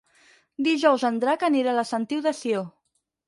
[0.67, 2.65] Dijous en Drac anirà a la Sentiu de Sió.